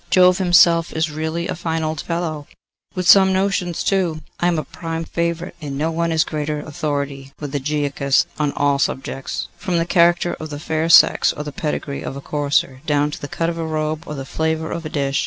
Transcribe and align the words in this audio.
Jove 0.09 0.39
himself 0.39 0.91
is 0.93 1.11
really 1.11 1.47
a 1.47 1.53
fine 1.53 1.83
old 1.83 2.01
fellow, 2.01 2.47
with 2.95 3.07
some 3.07 3.31
notions 3.31 3.83
too. 3.83 4.21
I 4.39 4.47
am 4.47 4.57
a 4.57 4.63
prime 4.63 5.03
favourite, 5.05 5.53
and 5.61 5.77
no 5.77 5.91
one 5.91 6.11
is 6.11 6.23
greater 6.23 6.59
authority 6.61 7.33
with 7.39 7.53
Ægiochus 7.53 8.25
on 8.39 8.51
all 8.53 8.79
subjects, 8.79 9.47
from 9.57 9.77
the 9.77 9.85
character 9.85 10.33
of 10.39 10.49
the 10.49 10.57
fair 10.59 10.89
sex 10.89 11.31
or 11.33 11.43
the 11.43 11.51
pedigree 11.51 12.01
of 12.01 12.15
a 12.15 12.21
courser, 12.21 12.81
down 12.87 13.11
to 13.11 13.21
the 13.21 13.27
cut 13.27 13.51
of 13.51 13.59
a 13.59 13.63
robe 13.67 14.05
or 14.07 14.15
the 14.15 14.25
flavour 14.25 14.71
of 14.71 14.87
a 14.87 14.89
dish. 14.89 15.19